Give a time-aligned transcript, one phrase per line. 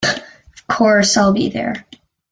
[0.57, 1.85] Of course, I’ll be there!